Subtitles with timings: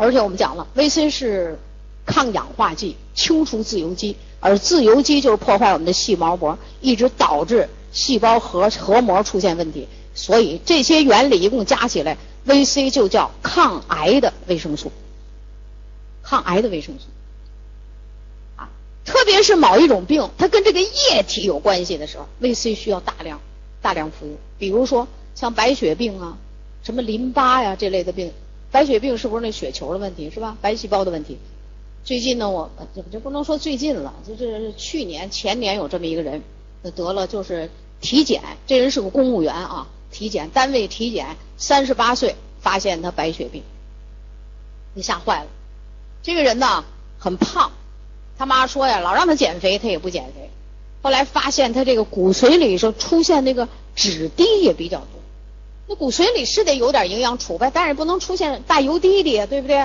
[0.00, 1.58] 而且我们讲了，VC 是
[2.06, 9.88] 抗氧化剂，清除自由基，而自由基就是破坏我们的细毛膜，一直导致细胞核核膜出现问题。
[10.14, 12.16] 所以这些原理一共加起来
[12.46, 14.92] ，VC 就叫抗癌的维生素，
[16.22, 17.06] 抗癌的维生素。
[18.54, 18.70] 啊，
[19.04, 23.40] 特别是某一种病，它跟这个液体有关系的时候，VC 需要大量
[23.82, 24.36] 大量服用。
[24.60, 26.38] 比如说像白血病啊，
[26.84, 28.32] 什么淋巴呀这类的病。
[28.70, 30.56] 白血病是不是那血球的问题是吧？
[30.60, 31.38] 白细胞的问题。
[32.04, 36.42] 最近呢，我这这不能说最近了，就是去年前年有这么一个人，
[36.94, 43.62] 得了就是体检，这人是个公务员啊，体检单位体检，三十八岁发现他白血病，
[44.94, 45.46] 你吓坏了。
[46.22, 46.84] 这个人呢
[47.18, 47.72] 很胖，
[48.38, 50.50] 他妈说呀，老让他减肥，他也不减肥。
[51.02, 55.17] 后来发现他这个骨髓里说出现那个脂滴也比较多。
[55.88, 59.78] 那骨髓里是得有点营养储备，但是不能出现大油滴滴，对不对？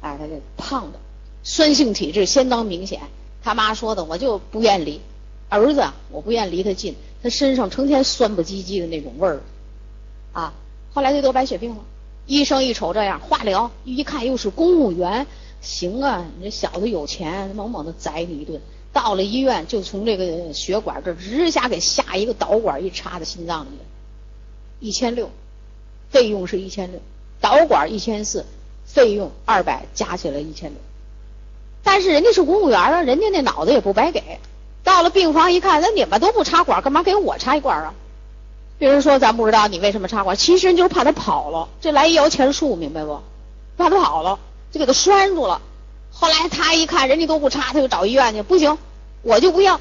[0.00, 1.00] 哎，他这胖的，
[1.42, 3.00] 酸性体质相当明显。
[3.42, 5.00] 他妈说的，我就不愿离
[5.48, 9.40] 儿子，我不愿离他近，他身上成天酸不唧唧的那种味儿
[10.32, 10.54] 啊。
[10.92, 11.78] 后来就得白血病了，
[12.26, 15.26] 医生一瞅这样，化疗一看又是公务员，
[15.60, 18.60] 行啊，你这小子有钱，猛猛的宰你一顿。
[18.92, 23.70] 到了医院，就从这个血管这直下给下一个导管，一插在心脏里，
[24.78, 25.28] 一千六。
[26.10, 27.00] 费用是一千六，
[27.40, 28.44] 导管一千四，
[28.86, 30.78] 费用二百，加起来一千六。
[31.82, 34.22] 但是人家是公务员啊，人家那脑子也不白给。
[34.84, 37.94] 到了病房一看，那你们都不插管，干嘛给我插一管啊？
[38.78, 43.20] 别人说咱不知道你为什么插管，其实就是怕他跑了，这来一摇钱树，明白不？
[43.76, 44.38] 怕他跑了，
[44.70, 45.60] 就给他拴住了。
[46.10, 48.78] 后来他一看人家都不插，他就找医院去，不行，
[49.22, 49.80] 我就不要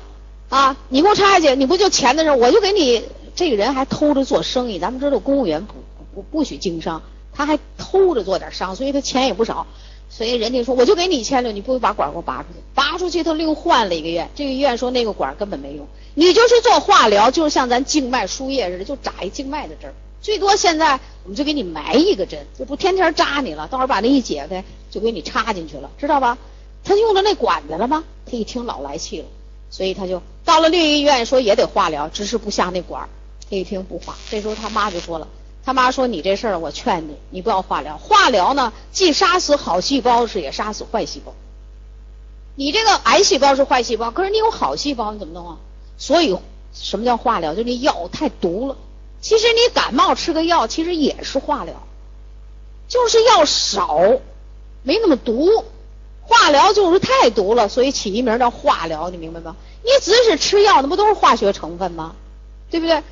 [0.50, 0.76] 啊！
[0.90, 3.04] 你给我插下去，你不就钱的事我就给你。
[3.36, 5.74] 这个人还偷着做生意，咱们知道公务员不。
[6.18, 9.68] 不不许经商，他还偷着做点商，所以他钱也不少。
[10.10, 26.38] 所以人家说，我就给你一千六，你不把管给我拔出去，拔出去他另换了一个院，这个医院说那个管根本没用，你就是做化疗，就是像咱静脉输液似的，就扎一静脉的针，最多现在我们就给你埋一个针，就不天天扎你了，到时候把那一解开就给你插进去了，知道吧？
[26.84, 28.04] 他用的那管子了吗？
[28.26, 29.26] 他一听老来气了，
[29.70, 33.08] 所以他就到了另一个医院，说也得化疗，只是不下那管
[33.50, 35.28] 他一听不化，这时候他妈就说了。
[35.68, 37.98] 他妈说：“你这事儿，我劝你，你不要化疗。
[37.98, 41.34] 化疗呢，既杀死好细胞，是也杀死坏细胞。
[42.56, 45.58] 你这个癌细胞是坏细胞，可是你有好细胞，你怎么弄啊？
[45.98, 46.38] 所以，
[46.74, 47.54] 什么叫化疗？
[47.54, 48.78] 就那药太毒了。
[49.20, 51.76] 其实你感冒吃个药，其实也是化疗，
[52.88, 54.00] 就是药少，
[54.84, 55.66] 没那么毒。
[56.22, 59.58] 化疗就是太毒了，所以起一名叫化疗，你明白吗？
[59.84, 62.16] 你只是吃药，那不都是化学成分吗？
[62.72, 63.04] 对不对？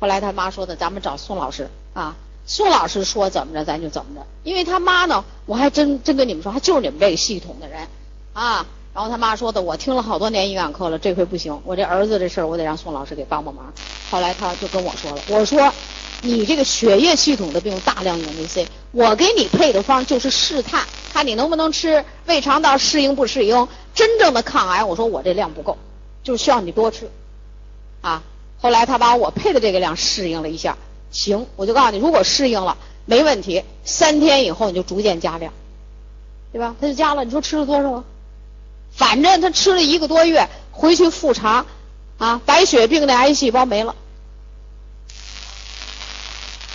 [0.00, 1.68] 后来他妈说的，咱们找宋老师。”
[1.98, 2.14] 啊，
[2.46, 7.88] 宋老师说怎么着咱就怎么着，因为他妈呢，我还真真跟你们说，他就是你们这个系统的人
[8.34, 8.64] 啊。
[8.94, 13.72] 然后他妈说的，我听了好多年营养课了，这回不行，我这儿子这事儿我得让宋老师给帮帮忙。
[14.10, 15.72] 后来他就跟我说了，我说
[16.22, 25.76] 你这个血液系统的病大量用 VC，我给你配的方就是试探，看你能不能吃，胃肠道适应不适应，真正的抗癌，我说我这量不够，
[26.22, 27.10] 就需要你多吃
[28.02, 28.22] 啊。
[28.60, 30.76] 后来他把我配的这个量适应了一下。
[31.10, 32.76] 行，我就告诉你，如果适应了，
[33.06, 33.64] 没问题。
[33.84, 35.52] 三天以后你就逐渐加量，
[36.52, 36.74] 对吧？
[36.80, 38.04] 他就加了，你说吃了多少啊？
[38.94, 41.64] 反正他吃了一个多月，回去复查，
[42.18, 43.94] 啊，白血病的癌细胞没了。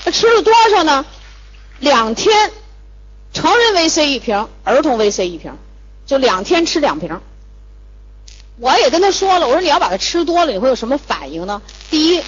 [0.06, 1.06] 他吃了多少呢？
[1.80, 2.52] 两天，
[3.34, 5.56] 成人 VC 一瓶，儿童 VC 一瓶，
[6.06, 7.20] 就两天吃两瓶。
[8.60, 11.62] 我也跟他说了，我说你要把它吃多了，你会有什么反应呢？
[11.90, 12.22] 第一。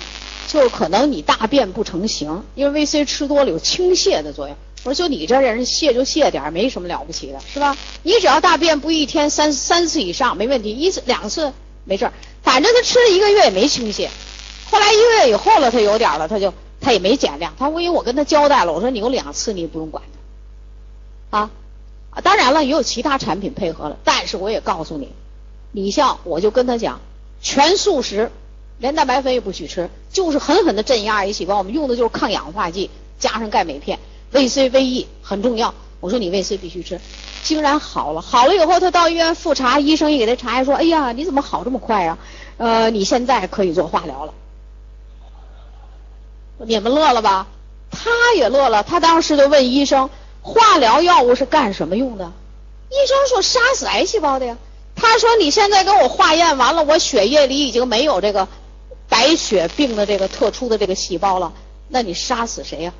[0.48, 4.56] 就可能你大便不成形，因为 VC 吃多了有清泻的作用。
[4.84, 7.76] 我说就你这人泻就泻点没什么了不起的，是吧？
[8.04, 11.52] 你只要大便不一天三三次以上没问题，一次两次
[11.86, 12.12] 没事。
[12.44, 14.08] 反正他吃了一个月也没清泻，
[14.70, 17.56] 后来一个月以后了，他有点了，他就他也没减量。
[17.58, 20.04] 他因为我跟他交代了，我说你有两次你也不用管
[21.32, 21.50] 他，啊，
[22.22, 25.10] 当然了也有其他产品配合了，但是我也告诉你，
[25.72, 27.02] 你像我就跟他讲
[27.42, 28.32] 全素食。
[28.78, 31.58] 连蛋白粉也不许吃，就是狠狠的镇压癌细胞。
[31.58, 32.90] 我们用的就是抗氧化剂，
[33.20, 34.00] 加上钙镁片
[34.34, 35.74] ，VC、VE 很重要。
[36.02, 37.00] 我说你 VC 必须吃，
[37.42, 38.22] 竟然好了。
[38.22, 42.18] 好了以后，他到医院复查，医生一给他查，说：“哎呀，你怎么好这么快啊？
[42.58, 44.34] 呃，你现在可以做化疗了。”
[46.68, 47.48] 你们乐了吧？
[47.90, 48.84] 他也乐了。
[48.84, 50.10] 他当时就问医生
[50.44, 52.32] ：“化疗药物是干什么用的？”
[52.92, 54.58] 医生说：“杀死癌细胞的呀。”
[54.96, 58.48] 他说：“你现在给我化验完了，我血液里已经没有这个。”
[59.10, 61.54] 白血病的这个特殊的这个细胞了，
[61.88, 62.94] 那你杀死谁呀？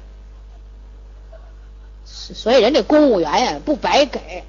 [2.06, 4.44] 所以人家公务员呀不白给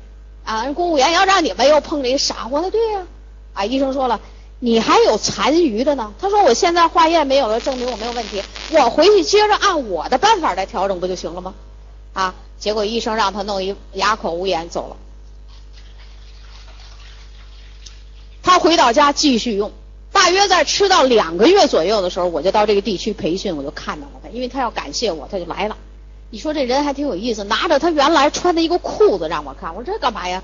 [0.44, 3.06] 啊，人公务员要让你们又碰这傻货，那对呀。
[3.54, 4.20] 啊，医生说了，
[4.58, 6.12] 你还有残余的呢。
[6.20, 11.54] 他说我现在化验没有了，证明我没有问题，我回去接着按我的办法来调整不就行了吗？
[12.12, 14.96] 啊，结果医生让他弄一哑口无言走了。
[18.42, 19.72] 他回到家继续用，
[20.16, 25.76] 大约在吃到两个月左右的时候，我就到这个地区培训，我就看到了他，因为他要感谢我，他就来了。
[26.30, 30.42] 你说这人还挺有意思，拿着他原来穿的一个裤子让我看，我说这干嘛呀？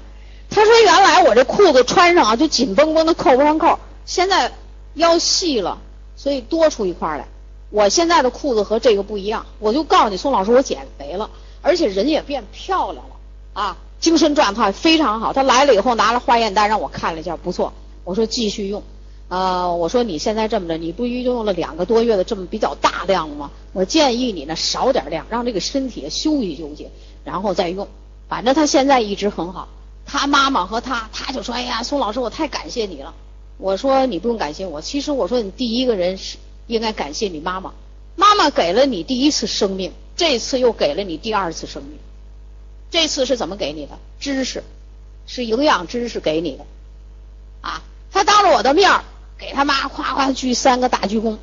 [0.50, 4.52] 他说原来我这裤子穿上啊就紧绷绷的扣不上扣，现在
[4.92, 5.78] 腰细了，
[6.16, 7.26] 所以多出一块来。
[7.70, 11.30] 我现在的裤子和这个不一样，我就告诉你宋老师，我减肥了，
[11.62, 13.14] 而且人也变漂亮了
[13.54, 15.32] 啊，精神状态非常好。
[15.32, 17.72] 他来了以后拿了化验单让我看了一下，不错。
[18.04, 18.82] 我说继续用，
[19.32, 23.50] 呃，我说你现在这么着，你不已经用了两个多月的这么比较大量了吗？
[23.73, 26.90] 我建议你呢少点量，让这个身体休息休息，
[27.25, 27.88] 然后再用。
[28.29, 29.70] 反正他现在一直很好。
[30.05, 33.14] 他妈妈和他，他就说：“哎呀，宋老师，我太感谢你了。”
[33.56, 36.37] 我说：“你不用感谢我，其实我说你第一个人是
[36.67, 37.73] 应该感谢你妈妈。
[38.17, 41.99] 妈妈给了你第一次生命，这次又给了你第二次生命。
[42.90, 43.99] 这次是怎么给你的？
[44.20, 44.62] 知识，
[45.26, 46.67] 是营养知识给你的。
[47.62, 48.90] 啊，他当着我的面
[49.42, 51.36] 给他妈夸夸鞠三个大鞠躬。